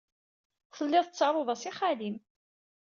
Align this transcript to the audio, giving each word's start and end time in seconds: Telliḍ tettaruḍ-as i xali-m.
Telliḍ 0.75 1.05
tettaruḍ-as 1.07 1.63
i 1.69 1.71
xali-m. 1.77 2.15